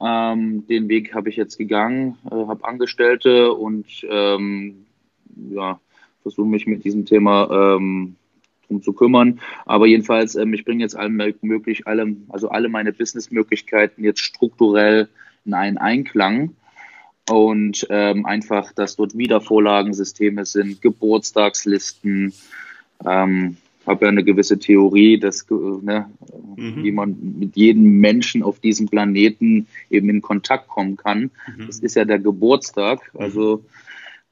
[0.00, 4.86] Ähm, den Weg habe ich jetzt gegangen, äh, habe Angestellte und ähm,
[5.50, 5.80] ja,
[6.22, 8.16] versuche mich mit diesem Thema ähm,
[8.66, 9.40] drum zu kümmern.
[9.64, 15.08] Aber jedenfalls, ähm, ich bringe jetzt allem möglich, allem, also alle meine Businessmöglichkeiten jetzt strukturell
[15.44, 16.54] in einen Einklang.
[17.28, 22.32] und ähm, einfach, dass dort Wiedervorlagensysteme sind, Geburtstagslisten.
[23.04, 26.10] Ähm, habe ja eine gewisse Theorie, dass ne,
[26.56, 26.82] mhm.
[26.82, 31.30] wie man mit jedem Menschen auf diesem Planeten eben in Kontakt kommen kann.
[31.56, 31.66] Mhm.
[31.66, 33.10] Das ist ja der Geburtstag.
[33.14, 33.64] Also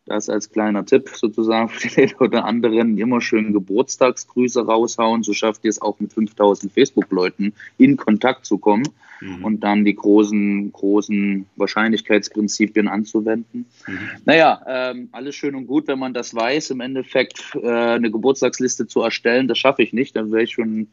[0.06, 5.22] das als kleiner Tipp sozusagen für den oder anderen immer schön Geburtstagsgrüße raushauen.
[5.22, 8.88] So schafft ihr es auch mit 5000 Facebook-Leuten in Kontakt zu kommen
[9.20, 9.44] mhm.
[9.44, 13.66] und dann die großen, großen Wahrscheinlichkeitsprinzipien anzuwenden.
[13.86, 13.98] Mhm.
[14.24, 16.70] Naja, ähm, alles schön und gut, wenn man das weiß.
[16.70, 20.16] Im Endeffekt äh, eine Geburtstagsliste zu erstellen, das schaffe ich nicht.
[20.16, 20.88] Dann wäre ich schon,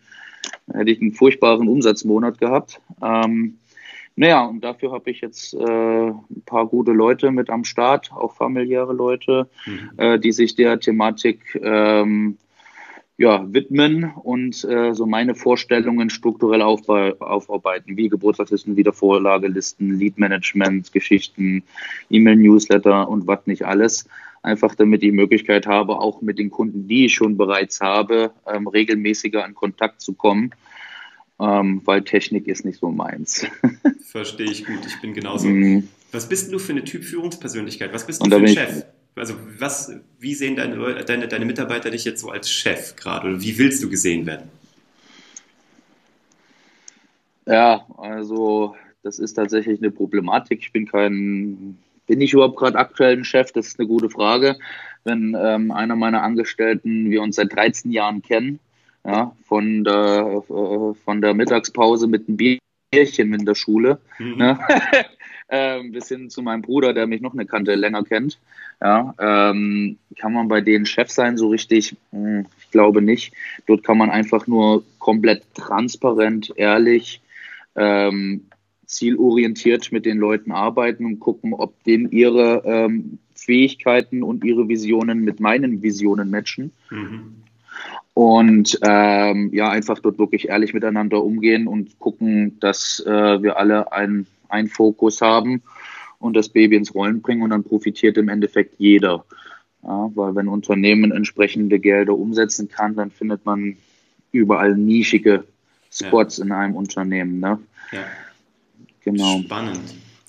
[0.71, 2.79] hätte ich einen furchtbaren Umsatzmonat gehabt.
[3.01, 3.57] Ähm,
[4.15, 8.33] naja, und dafür habe ich jetzt äh, ein paar gute Leute mit am Start, auch
[8.33, 9.91] familiäre Leute, mhm.
[9.97, 12.37] äh, die sich der Thematik ähm,
[13.17, 21.63] ja, widmen und äh, so meine Vorstellungen strukturell aufarbeiten, wie Geburtstagslisten, Wiedervorlagelisten, Lead-Management, Geschichten,
[22.09, 24.07] E-Mail-Newsletter und was nicht alles.
[24.43, 28.31] Einfach damit ich die Möglichkeit habe, auch mit den Kunden, die ich schon bereits habe,
[28.51, 30.51] ähm, regelmäßiger in Kontakt zu kommen
[31.41, 33.47] ähm, weil Technik ist nicht so meins.
[34.05, 35.47] Verstehe ich gut, ich bin genauso.
[35.47, 35.87] Mm.
[36.11, 37.91] Was bist du für eine Typ Führungspersönlichkeit?
[37.93, 38.85] Was bist du für ein Chef?
[39.15, 43.29] Also was, wie sehen deine, deine, deine Mitarbeiter dich jetzt so als Chef gerade?
[43.29, 44.49] Oder wie willst du gesehen werden?
[47.47, 50.59] Ja, also das ist tatsächlich eine Problematik.
[50.61, 53.51] Ich bin kein, bin ich überhaupt gerade aktuell ein Chef?
[53.51, 54.57] Das ist eine gute Frage.
[55.03, 58.59] Wenn ähm, einer meiner Angestellten, wir uns seit 13 Jahren kennen,
[59.05, 64.37] ja, von der, äh, von der Mittagspause mit einem Bierchen in der Schule, mhm.
[64.37, 64.59] ne?
[65.47, 68.39] äh, bis hin zu meinem Bruder, der mich noch eine Kante länger kennt.
[68.81, 71.95] Ja, ähm, kann man bei denen Chef sein, so richtig?
[72.11, 73.33] Hm, ich glaube nicht.
[73.67, 77.21] Dort kann man einfach nur komplett transparent, ehrlich,
[77.75, 78.45] ähm,
[78.85, 85.19] zielorientiert mit den Leuten arbeiten und gucken, ob denen ihre ähm, Fähigkeiten und ihre Visionen
[85.19, 86.71] mit meinen Visionen matchen.
[86.89, 87.43] Mhm
[88.13, 93.91] und ähm, ja, einfach dort wirklich ehrlich miteinander umgehen und gucken, dass äh, wir alle
[93.91, 94.27] einen
[94.69, 95.61] Fokus haben
[96.19, 99.25] und das Baby ins Rollen bringen und dann profitiert im Endeffekt jeder.
[99.83, 103.77] Ja, weil wenn Unternehmen entsprechende Gelder umsetzen kann, dann findet man
[104.31, 105.45] überall nischige
[105.91, 106.45] Spots ja.
[106.45, 107.39] in einem Unternehmen.
[107.39, 107.59] Ne?
[107.91, 107.99] Ja.
[109.03, 109.39] Genau.
[109.39, 109.79] Spannend.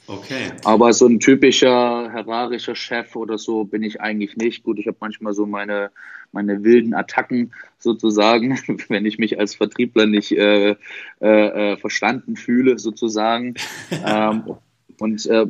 [0.06, 0.50] Okay.
[0.64, 4.64] Aber so ein typischer herrarischer Chef oder so bin ich eigentlich nicht.
[4.64, 5.90] Gut, ich habe manchmal so meine,
[6.32, 10.76] meine wilden Attacken sozusagen, wenn ich mich als Vertriebler nicht äh,
[11.20, 13.54] äh, äh verstanden fühle sozusagen.
[14.04, 14.56] ähm,
[14.98, 15.46] und äh,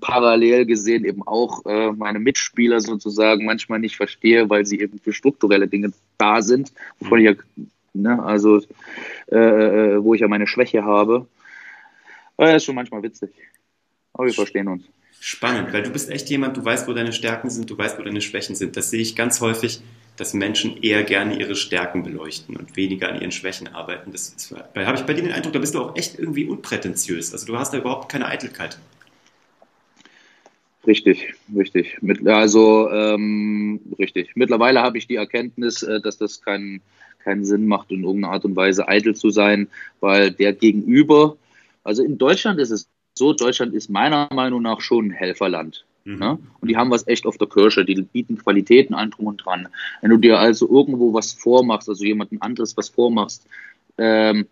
[0.00, 5.12] parallel gesehen eben auch äh, meine Mitspieler sozusagen manchmal nicht verstehe, weil sie eben für
[5.12, 7.34] strukturelle Dinge da sind, wovon ich ja,
[7.92, 8.60] ne, also
[9.30, 11.26] äh, äh wo ich ja meine Schwäche habe.
[12.36, 13.30] Das ist schon manchmal witzig.
[14.14, 14.84] Aber wir verstehen uns.
[15.20, 18.02] Spannend, weil du bist echt jemand, du weißt, wo deine Stärken sind, du weißt, wo
[18.02, 18.76] deine Schwächen sind.
[18.76, 19.80] Das sehe ich ganz häufig,
[20.16, 24.12] dass Menschen eher gerne ihre Stärken beleuchten und weniger an ihren Schwächen arbeiten.
[24.12, 27.32] Das ist, habe ich bei dir den Eindruck, da bist du auch echt irgendwie unprätentiös.
[27.32, 28.78] Also du hast da überhaupt keine Eitelkeit.
[30.86, 32.02] Richtig, richtig.
[32.02, 34.32] Mit, also ähm, richtig.
[34.34, 36.82] Mittlerweile habe ich die Erkenntnis, äh, dass das keinen
[37.24, 39.68] keinen Sinn macht, in irgendeiner Art und Weise eitel zu sein,
[40.00, 41.38] weil der Gegenüber,
[41.82, 45.84] also in Deutschland ist es so, Deutschland ist meiner Meinung nach schon ein Helferland.
[46.04, 46.18] Mhm.
[46.18, 46.38] Ne?
[46.60, 49.68] Und die haben was echt auf der Kirsche, die bieten Qualitäten an drum und dran.
[50.00, 53.46] Wenn du dir also irgendwo was vormachst, also jemandem anderes was vormachst,
[53.96, 54.46] ähm,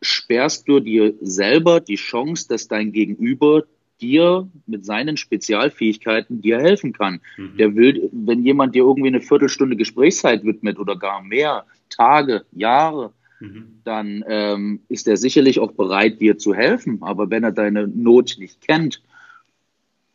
[0.00, 3.64] sperrst du dir selber die Chance, dass dein Gegenüber
[4.00, 7.20] dir mit seinen Spezialfähigkeiten dir helfen kann.
[7.36, 7.56] Mhm.
[7.56, 13.12] Der will, wenn jemand dir irgendwie eine Viertelstunde Gesprächszeit widmet oder gar mehr, Tage, Jahre,
[13.40, 13.80] Mhm.
[13.84, 16.98] dann ähm, ist er sicherlich auch bereit, dir zu helfen.
[17.02, 19.02] Aber wenn er deine Not nicht kennt,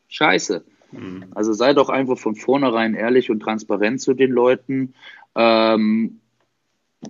[0.09, 0.63] scheiße.
[0.91, 1.25] Mhm.
[1.33, 4.93] Also sei doch einfach von vornherein ehrlich und transparent zu den Leuten.
[5.35, 6.19] Ähm,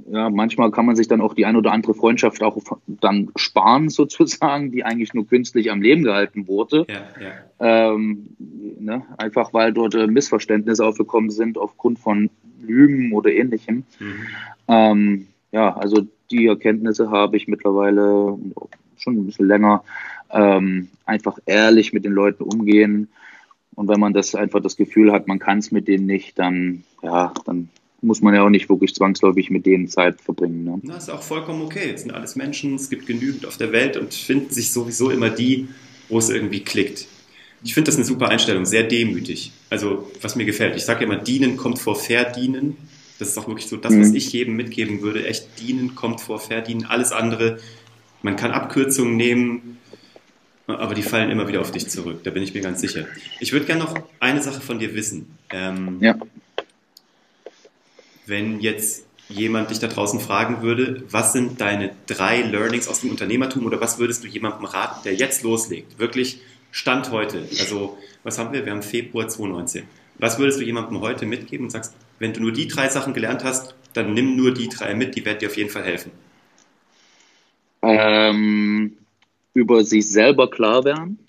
[0.10, 3.90] ja, manchmal kann man sich dann auch die ein oder andere Freundschaft auch dann sparen,
[3.90, 6.86] sozusagen, die eigentlich nur künstlich am Leben gehalten wurde.
[6.90, 7.94] Ja, ja.
[7.94, 9.04] Ähm, ne?
[9.18, 12.30] Einfach weil dort äh, Missverständnisse aufgekommen sind aufgrund von
[12.62, 13.84] Lügen oder ähnlichem.
[14.00, 14.28] Mhm.
[14.68, 18.38] Ähm, ja, also die Erkenntnisse habe ich mittlerweile
[18.98, 19.84] schon ein bisschen länger.
[20.32, 23.08] Ähm, einfach ehrlich mit den Leuten umgehen.
[23.76, 26.84] Und wenn man das einfach das Gefühl hat, man kann es mit denen nicht, dann,
[27.04, 27.70] ja, dann
[28.02, 30.64] muss man ja auch nicht wirklich zwangsläufig mit denen Zeit verbringen.
[30.64, 30.82] Ne?
[30.84, 31.92] Das ist auch vollkommen okay.
[31.94, 35.30] Es sind alles Menschen, es gibt genügend auf der Welt und finden sich sowieso immer
[35.30, 35.68] die,
[36.10, 37.08] wo es irgendwie klickt.
[37.64, 39.54] Ich finde das eine super Einstellung, sehr demütig.
[39.70, 40.76] Also, was mir gefällt.
[40.76, 42.76] Ich sage immer, dienen kommt vor verdienen.
[43.24, 44.16] Das ist auch wirklich so das, was mhm.
[44.16, 45.26] ich jedem mitgeben würde.
[45.26, 46.86] Echt dienen kommt vor verdienen.
[46.86, 47.58] Alles andere,
[48.22, 49.78] man kann Abkürzungen nehmen.
[50.68, 53.06] Aber die fallen immer wieder auf dich zurück, da bin ich mir ganz sicher.
[53.40, 55.38] Ich würde gerne noch eine Sache von dir wissen.
[55.50, 56.18] Ähm, ja.
[58.26, 63.10] Wenn jetzt jemand dich da draußen fragen würde, was sind deine drei Learnings aus dem
[63.10, 65.98] Unternehmertum oder was würdest du jemandem raten, der jetzt loslegt?
[65.98, 67.48] Wirklich Stand heute.
[67.60, 68.66] Also, was haben wir?
[68.66, 69.84] Wir haben Februar 2019.
[70.18, 73.44] Was würdest du jemandem heute mitgeben und sagst, wenn du nur die drei Sachen gelernt
[73.44, 76.10] hast, dann nimm nur die drei mit, die werden dir auf jeden Fall helfen?
[77.82, 78.94] Ähm,
[79.54, 81.20] über sich selber klar werden.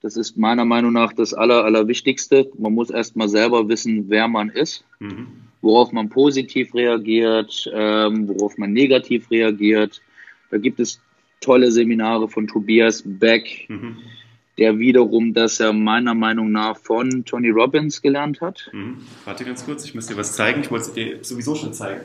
[0.00, 2.50] Das ist meiner Meinung nach das Aller, Allerwichtigste.
[2.56, 5.26] Man muss erstmal selber wissen, wer man ist, mhm.
[5.60, 10.00] worauf man positiv reagiert, ähm, worauf man negativ reagiert.
[10.50, 10.98] Da gibt es
[11.42, 13.98] tolle Seminare von Tobias Beck, mhm.
[14.58, 18.70] Der wiederum das ja meiner Meinung nach von Tony Robbins gelernt hat.
[18.72, 18.98] Mhm.
[19.24, 20.62] Warte ganz kurz, ich muss dir was zeigen.
[20.62, 22.02] Ich wollte es dir sowieso schon zeigen.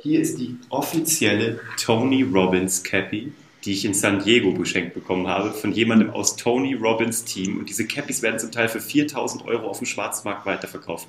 [0.00, 3.32] Hier ist die offizielle Tony Robbins Cappy
[3.64, 7.58] die ich in San Diego geschenkt bekommen habe, von jemandem aus Tony Robbins Team.
[7.58, 11.08] Und diese Cappies werden zum Teil für 4000 Euro auf dem Schwarzmarkt weiterverkauft.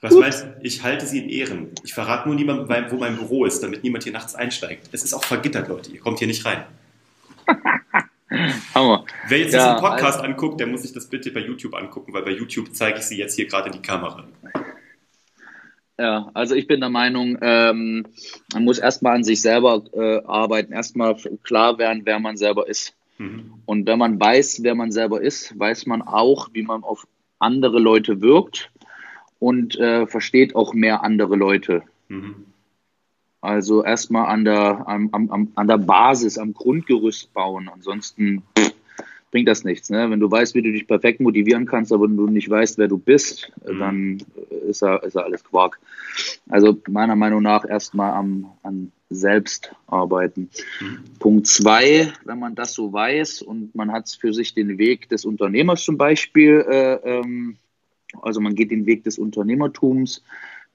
[0.00, 0.20] Was Gut.
[0.20, 0.54] meinst du?
[0.62, 1.70] Ich halte sie in Ehren.
[1.84, 4.88] Ich verrate nur niemandem, wo mein Büro ist, damit niemand hier nachts einsteigt.
[4.92, 5.92] Es ist auch vergittert, Leute.
[5.92, 6.64] Ihr kommt hier nicht rein.
[8.74, 9.04] Hammer.
[9.28, 12.12] Wer jetzt ja, diesen Podcast also, anguckt, der muss sich das bitte bei YouTube angucken,
[12.12, 14.24] weil bei YouTube zeige ich sie jetzt hier gerade in die Kamera.
[15.98, 18.06] Ja, also ich bin der Meinung, ähm,
[18.52, 22.94] man muss erstmal an sich selber äh, arbeiten, erstmal klar werden, wer man selber ist.
[23.18, 23.54] Mhm.
[23.64, 27.06] Und wenn man weiß, wer man selber ist, weiß man auch, wie man auf
[27.38, 28.70] andere Leute wirkt
[29.38, 31.82] und äh, versteht auch mehr andere Leute.
[32.08, 32.46] Mhm.
[33.44, 37.68] Also erstmal an der, am, am, an der Basis, am Grundgerüst bauen.
[37.68, 38.72] Ansonsten pff,
[39.30, 39.90] bringt das nichts.
[39.90, 40.08] Ne?
[40.10, 42.88] Wenn du weißt, wie du dich perfekt motivieren kannst, aber wenn du nicht weißt, wer
[42.88, 43.78] du bist, mhm.
[43.78, 44.22] dann
[44.66, 45.78] ist ja, ist ja alles Quark.
[46.48, 50.48] Also meiner Meinung nach erstmal am, an selbst arbeiten.
[50.80, 50.98] Mhm.
[51.18, 55.26] Punkt zwei, wenn man das so weiß und man hat für sich den Weg des
[55.26, 57.56] Unternehmers zum Beispiel, äh, ähm,
[58.22, 60.22] also man geht den Weg des Unternehmertums,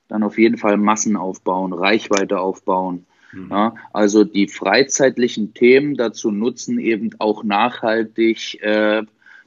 [0.09, 3.05] dann auf jeden Fall Massen aufbauen, Reichweite aufbauen.
[3.31, 3.47] Mhm.
[3.51, 9.03] Ja, also die freizeitlichen Themen dazu nutzen, eben auch nachhaltig äh,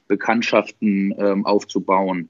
[0.07, 2.29] Bekanntschaften ähm, aufzubauen.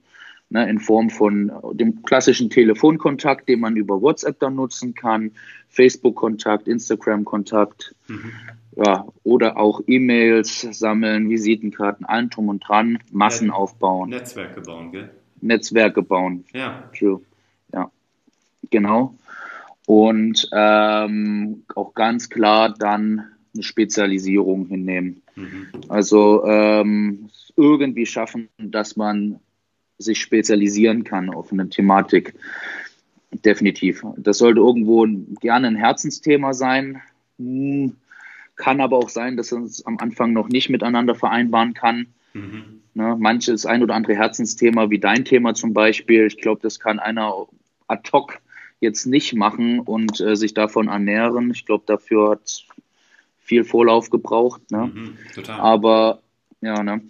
[0.50, 5.32] Ne, in Form von dem klassischen Telefonkontakt, den man über WhatsApp dann nutzen kann,
[5.68, 8.30] Facebook-Kontakt, Instagram-Kontakt, mhm.
[8.76, 14.10] ja, oder auch E-Mails sammeln, Visitenkarten, allen drum und dran, Massen Net aufbauen.
[14.10, 15.10] Netzwerke bauen, gell?
[15.40, 16.44] Netzwerke bauen.
[16.52, 16.90] Ja.
[16.96, 17.22] True.
[18.74, 19.14] Genau
[19.86, 25.22] und ähm, auch ganz klar dann eine Spezialisierung hinnehmen.
[25.36, 25.68] Mhm.
[25.88, 29.40] Also ähm, irgendwie schaffen, dass man
[29.98, 32.34] sich spezialisieren kann auf eine Thematik.
[33.44, 34.04] Definitiv.
[34.16, 35.06] Das sollte irgendwo
[35.40, 37.00] gerne ein Herzensthema sein.
[37.38, 37.96] Hm,
[38.56, 42.06] kann aber auch sein, dass man es am Anfang noch nicht miteinander vereinbaren kann.
[42.32, 42.80] Mhm.
[42.94, 47.00] Ne, manches ein oder andere Herzensthema, wie dein Thema zum Beispiel, ich glaube, das kann
[47.00, 47.46] einer
[47.88, 48.40] ad hoc
[48.80, 51.50] jetzt nicht machen und äh, sich davon ernähren.
[51.50, 52.64] Ich glaube, dafür hat
[53.38, 54.70] viel Vorlauf gebraucht.
[54.70, 54.90] Ne?
[54.92, 55.16] Mhm.
[55.48, 56.20] Aber
[56.60, 57.02] ja, ne?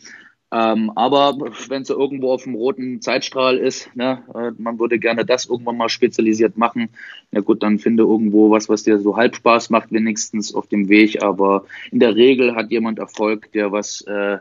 [0.55, 1.37] Ähm, aber
[1.68, 5.77] wenn es irgendwo auf dem roten Zeitstrahl ist, ne, äh, man würde gerne das irgendwann
[5.77, 6.90] mal spezialisiert machen,
[7.33, 10.88] na gut, dann finde irgendwo was, was dir so halb Spaß macht, wenigstens auf dem
[10.88, 11.24] Weg.
[11.24, 14.38] Aber in der Regel hat jemand Erfolg, der was äh,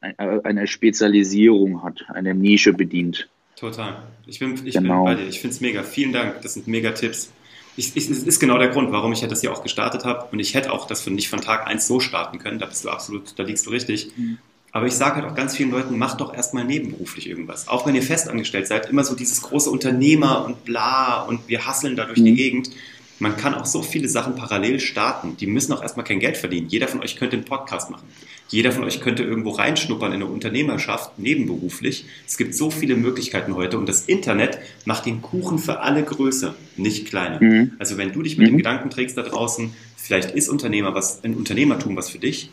[0.00, 3.28] eine Spezialisierung hat, eine Nische bedient.
[3.58, 4.02] Total.
[4.26, 5.04] Ich bin, ich genau.
[5.04, 5.28] bin bei dir.
[5.28, 5.82] Ich finde es mega.
[5.82, 6.42] Vielen Dank.
[6.42, 7.32] Das sind mega Tipps.
[7.76, 10.28] Ich, ich, das ist genau der Grund, warum ich das hier auch gestartet habe.
[10.30, 12.58] Und ich hätte auch das von, nicht von Tag 1 so starten können.
[12.58, 14.12] Da bist du absolut, da liegst du richtig.
[14.16, 14.38] Mhm.
[14.70, 17.68] Aber ich sage halt auch ganz vielen Leuten, macht doch erstmal nebenberuflich irgendwas.
[17.68, 21.96] Auch wenn ihr festangestellt seid, immer so dieses große Unternehmer und bla und wir hasseln
[21.96, 22.26] da durch mhm.
[22.26, 22.70] die Gegend.
[23.18, 25.36] Man kann auch so viele Sachen parallel starten.
[25.36, 26.68] Die müssen auch erstmal kein Geld verdienen.
[26.68, 28.06] Jeder von euch könnte einen Podcast machen.
[28.48, 32.06] Jeder von euch könnte irgendwo reinschnuppern in eine Unternehmerschaft, nebenberuflich.
[32.26, 36.54] Es gibt so viele Möglichkeiten heute und das Internet macht den Kuchen für alle größer,
[36.76, 37.42] nicht kleiner.
[37.42, 37.72] Mhm.
[37.78, 38.52] Also wenn du dich mit mhm.
[38.52, 42.50] dem Gedanken trägst da draußen, vielleicht ist Unternehmer was, ein Unternehmertum was für dich,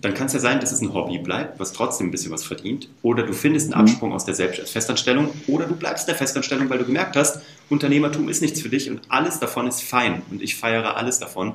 [0.00, 2.42] dann kann es ja sein, dass es ein Hobby bleibt, was trotzdem ein bisschen was
[2.42, 2.88] verdient.
[3.02, 3.88] Oder du findest einen mhm.
[3.88, 5.28] Absprung aus der Selbst Festanstellung.
[5.46, 8.90] Oder du bleibst in der Festanstellung, weil du gemerkt hast, Unternehmertum ist nichts für dich
[8.90, 10.22] und alles davon ist fein.
[10.30, 11.52] Und ich feiere alles davon.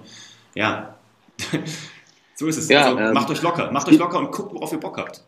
[0.53, 0.95] Ja,
[2.35, 2.69] So ist es.
[2.69, 5.23] Ja, also, ähm, macht euch locker, macht euch locker und guckt, worauf ihr Bock habt.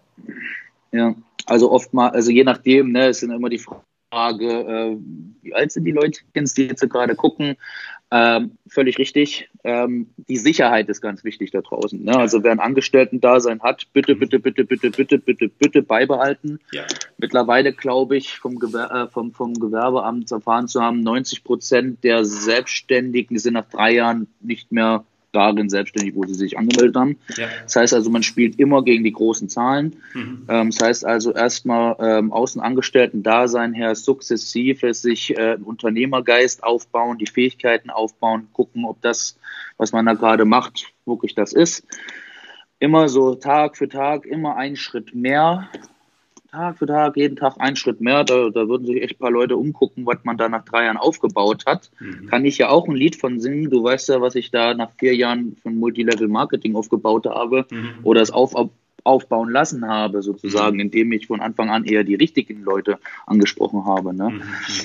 [0.91, 1.15] Ja,
[1.45, 3.61] also oft mal, also je nachdem, ne, ist immer die
[4.11, 4.97] Frage, äh,
[5.41, 7.55] wie alt sind die Leute, die jetzt gerade gucken?
[8.09, 9.49] Ähm, völlig richtig.
[9.65, 12.01] Ähm, die Sicherheit ist ganz wichtig da draußen.
[12.01, 12.15] Ne?
[12.15, 14.19] Also wer ein Angestellten-Dasein hat, bitte, mhm.
[14.19, 16.59] bitte, bitte, bitte, bitte, bitte, bitte beibehalten.
[16.71, 16.83] Ja.
[17.17, 22.23] Mittlerweile glaube ich, vom, Gewer äh, vom, vom Gewerbeamt erfahren zu haben, 90 Prozent der
[22.23, 27.17] Selbstständigen sind nach drei Jahren nicht mehr darin selbstständig, wo sie sich angemeldet haben.
[27.37, 27.47] Ja.
[27.63, 29.97] Das heißt also, man spielt immer gegen die großen Zahlen.
[30.13, 30.45] Mhm.
[30.47, 37.89] Ähm, das heißt also erstmal ähm, Außenangestellten-Dasein her sukzessive sich äh, Unternehmergeist aufbauen, die Fähigkeiten
[37.89, 39.37] aufbauen, gucken, ob das,
[39.77, 41.85] was man da gerade macht, wirklich das ist.
[42.79, 45.69] Immer so Tag für Tag, immer einen Schritt mehr
[46.47, 48.23] Tag für Tag, jeden Tag einen Schritt mehr.
[48.23, 50.97] Da, da würden sich echt ein paar Leute umgucken, was man da nach drei Jahren
[50.97, 51.91] aufgebaut hat.
[51.99, 52.27] Mhm.
[52.27, 53.69] Kann ich ja auch ein Lied von singen.
[53.69, 57.99] Du weißt ja, was ich da nach vier Jahren von Multilevel Marketing aufgebaut habe mhm.
[58.03, 58.53] oder es auf,
[59.03, 60.81] aufbauen lassen habe, sozusagen, mhm.
[60.81, 64.13] indem ich von Anfang an eher die richtigen Leute angesprochen habe.
[64.13, 64.31] Ne?
[64.31, 64.41] Mhm.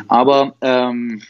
[0.09, 1.23] Aber ähm,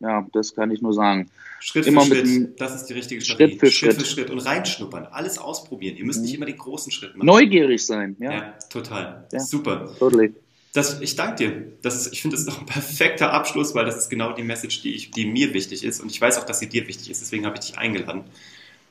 [0.00, 1.30] ja, das kann ich nur sagen.
[1.60, 3.52] Schritt immer für Schritt, das ist die richtige Strategie.
[3.52, 3.92] Schritt für Schritt.
[3.92, 5.96] Schritt für Schritt und reinschnuppern, alles ausprobieren.
[5.96, 7.26] Ihr müsst nicht immer den großen Schritt machen.
[7.26, 8.32] Neugierig sein, ja.
[8.32, 9.26] Ja, total.
[9.30, 9.94] Ja, Super.
[9.98, 10.34] Totally.
[10.72, 11.72] Das, ich danke dir.
[11.82, 14.82] Das, ich finde, das ist doch ein perfekter Abschluss, weil das ist genau die Message,
[14.82, 16.00] die, ich, die mir wichtig ist.
[16.00, 17.20] Und ich weiß auch, dass sie dir wichtig ist.
[17.20, 18.24] Deswegen habe ich dich eingeladen.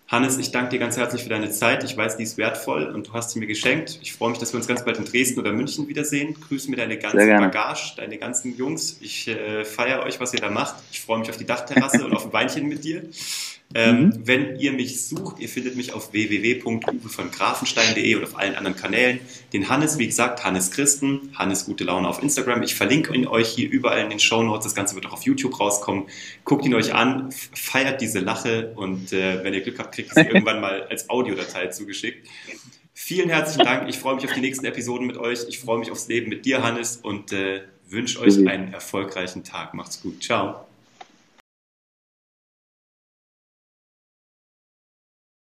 [0.10, 1.84] Hannes, ich danke dir ganz herzlich für deine Zeit.
[1.84, 4.00] Ich weiß, die ist wertvoll und du hast sie mir geschenkt.
[4.02, 6.34] Ich freue mich, dass wir uns ganz bald in Dresden oder München wiedersehen.
[6.34, 8.98] Grüße mir deine ganze Bagage, deine ganzen Jungs.
[9.02, 10.78] Ich äh, feiere euch, was ihr da macht.
[10.92, 13.04] Ich freue mich auf die Dachterrasse und auf ein Weinchen mit dir.
[13.76, 14.22] Ähm, mhm.
[14.26, 19.20] Wenn ihr mich sucht, ihr findet mich auf www.uwe und auf allen anderen Kanälen.
[19.54, 22.64] Den Hannes, wie gesagt, Hannes Christen, Hannes Gute Laune auf Instagram.
[22.64, 24.64] Ich verlinke ihn euch hier überall in den Show Notes.
[24.64, 26.06] Das Ganze wird auch auf YouTube rauskommen.
[26.46, 30.24] Guckt ihn euch an, feiert diese Lache und äh, wenn ihr Glück habt, kriegt ihr
[30.24, 32.28] sie irgendwann mal als Audiodatei zugeschickt.
[32.96, 33.88] Vielen herzlichen Dank.
[33.88, 35.42] Ich freue mich auf die nächsten Episoden mit euch.
[35.48, 39.74] Ich freue mich aufs Leben mit dir, Hannes, und äh, wünsche euch einen erfolgreichen Tag.
[39.74, 40.24] Macht's gut.
[40.24, 40.69] Ciao.